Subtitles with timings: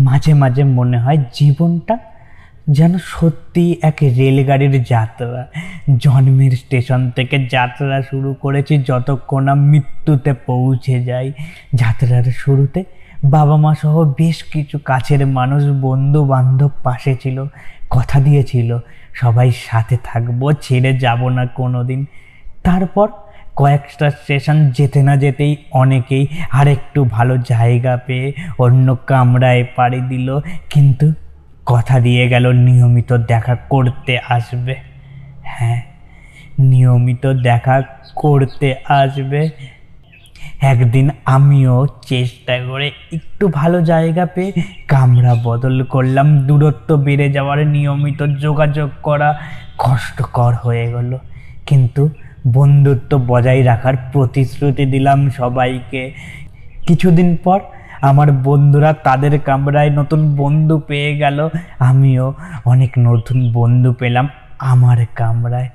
[0.00, 1.98] মাঝে মাঝে মনে হয় জীবনটা
[2.70, 5.42] যেন সত্যি এক রেলগাড়ির যাত্রা।
[5.98, 11.32] জন্মের স্টেশন থেকে যাত্রা শুরু করেছি যতক্ষণ না মৃত্যুতে পৌঁছে যাই।
[11.74, 12.80] যাত্রার শুরুতে
[13.24, 17.44] বাবা মা সহ বেশ কিছু কাছের মানুষ বন্ধু বান্ধব পাশে ছিল,
[17.90, 18.78] কথা দিয়েছিল,
[19.12, 22.00] সবাই সাথে থাকব, ছেড়ে যাব না কোনো দিন
[22.62, 23.08] তারপর
[23.56, 30.40] কয়েকটা স্টেশন যেতে না যেতেই অনেকেই আরেকটু ভালো জায়গা পেয়ে অন্য কামরায় পাড়ি দিল।
[30.70, 31.12] কিন্তু
[31.66, 34.74] কথা দিয়ে গেল, নিয়মিত দেখা করতে আসবে।
[35.42, 35.82] হ্যাঁ
[36.58, 37.82] নিয়মিত দেখা
[38.14, 39.50] করতে আসবে।
[40.60, 44.52] একদিন আমিও চেষ্টা করে একটু ভালো জায়গা পেয়ে
[44.88, 49.40] কামরা বদল করলাম। দূরত্ব বেড়ে যাওয়ার নিয়মিত যোগাযোগ করা
[49.78, 51.18] কষ্টকর হয়ে গেল।
[51.66, 52.08] কিন্তু
[52.46, 56.12] বন্ধুত্ব বজায় রাখার প্রতিশ্রুতি দিলাম সবাইকে।
[56.86, 57.60] কিছুদিন পর
[58.00, 61.48] আমার বন্ধুরা তাদের কামরায় নতুন বন্ধু পেয়ে গেল।
[61.78, 62.34] আমিও
[62.64, 64.28] অনেক নতুন বন্ধু পেলাম
[64.58, 65.68] আমার কামরায়।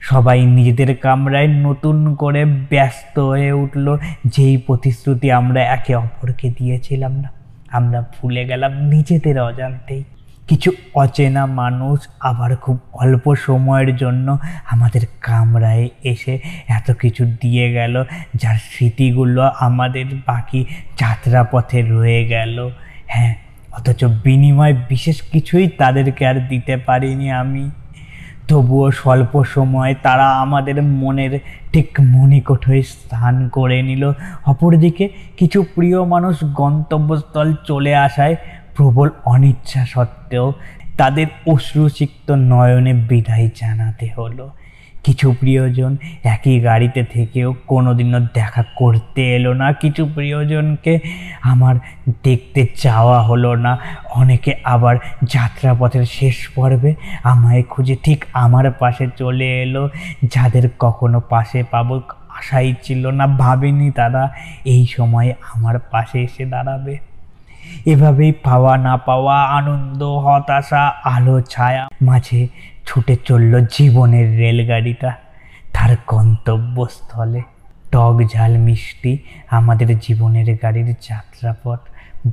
[0.00, 7.28] সবাই নিজেদের কামরায় নতুন করে ব্যস্ত হয়ে উঠল। যেই প্রতিশ্রুতি আমরা একে অপরকে দিয়েছিলাম না,
[7.70, 10.04] আমরা ভুলে গেলাম নিজেদের অজান্তেই।
[10.48, 14.38] কিছু অচেনা মানুষ আবার খুব অল্প সময়ের জন্য
[14.70, 20.60] আমাদের কামরায় এসে এত কিছু দিয়ে গেল, যার স্মৃতিগুলো আমাদের বাকি
[20.98, 22.70] যাত্রাপথে রয়ে গেল।
[23.06, 23.34] হ্যাঁ
[23.72, 27.70] অথচ বিনিময় বিশেষ কিছুই তাদেরকে আর দিতে পারিনি আমি।
[28.48, 31.38] তবুও স্বল্প সময় তারা আমাদের মনের
[31.72, 34.12] ঠিক মণিকোট হয়ে স্থান করে নিল।
[34.46, 38.36] অপরদিকে কিছু প্রিয় মানুষ গন্তব্যস্থল চলে আসায়
[38.78, 40.52] প্রবল অনিচ্ছা সত্ত্বেও
[40.96, 44.50] তাদের অশ্রুসিক্ত নয়নে বিদায় জানাতে হলো।
[45.04, 51.00] কিছু প্রিয়জন একই গাড়িতে থেকেও কোনোদিনও দেখা করতে এলো না। কিছু প্রিয়জনকে
[51.42, 51.74] আমার
[52.24, 53.78] দেখতে চাওয়া হলো না।
[54.14, 59.88] অনেকে আবার যাত্রাপথের শেষ পর্বে আমায় খুঁজে ঠিক আমার পাশে চলে এলো।
[60.24, 64.34] যাদের কখনো পাশে পাবো আশাই ছিল না। ভাবেনি তারা
[64.64, 67.07] এই সময় আমার পাশে এসে দাঁড়াবে।
[67.86, 72.48] এভাবেই পাওয়া না পাওয়া, আনন্দ, হতাশা, আলো, ছায়া মাঝে
[72.86, 75.12] ছুটে চলল জীবনের রেলগাড়িটা,
[75.72, 77.42] তার গন্তব্যস্থলে।
[77.92, 79.18] টক ঝাল মিষ্টি
[79.50, 81.78] আমাদের জীবনের গাড়ির যাত্রাপথ।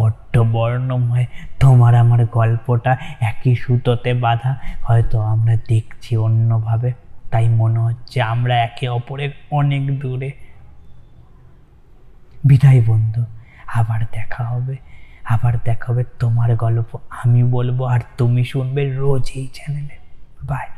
[0.00, 1.26] বড্ড বর্ণময়,
[1.60, 6.92] তোমার আমার গল্পটা একই সুতোতে বাঁধা, হয়তো আমরা দেখছি অন্যভাবে।
[7.30, 10.32] তাই মনে হচ্ছে আমরা একে অপরের অনেক দূরে।
[12.44, 13.24] বিদায় বন্ধু,
[13.74, 14.76] আবার দেখা হবে।
[15.34, 16.90] আবার দেখা হবে তোমার গল্প।
[17.22, 19.96] আমি বলব আর তুমি শুনবে রোজ এই চ্যানেলে
[20.50, 20.68] বাই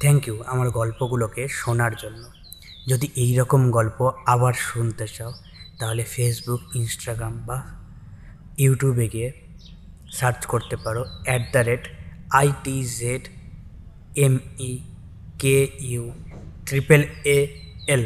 [0.00, 2.22] থ্যাংক ইউ আমার গল্পগুলোকে শোনার জন্য।
[2.90, 5.32] যদি এই রকম গল্প আবার শুনতে চাও,
[5.78, 7.58] তাহলে ফেসবুক ইনস্টাগ্রাম বা
[8.58, 9.28] ইউটিউবে গিয়ে
[10.18, 11.84] সার্চ করতে পারো। At the rate
[12.40, 13.24] I T Z
[14.24, 14.34] M
[14.70, 14.72] E
[15.38, 15.56] K
[15.90, 16.04] U
[16.66, 17.02] triple
[17.36, 17.38] A
[17.94, 18.04] L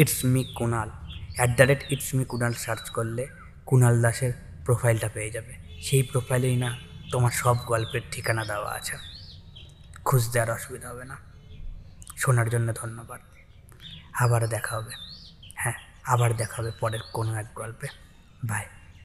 [0.00, 0.88] it's me Kunal
[1.36, 3.24] at the rate it's me Kunal search করলে
[3.66, 4.32] কুনাল দাসের
[4.64, 6.78] প্রোফাইলটা পেয়ে যাবে। সেই প্রোফাইলেই না
[7.12, 8.96] তোমার সব গল্পের ঠিকানা দেওয়া আছে।
[10.04, 11.16] খুঁজতে আর অসুবিধা হবে না।
[12.16, 13.20] শোনার জন্য ধন্যবাদ।
[14.12, 14.94] আবার দেখা হবে।
[15.54, 15.72] হ্যাঁ
[16.04, 17.88] আবার দেখা হবে পরের কোনো এক গল্পে।
[18.44, 18.64] বাই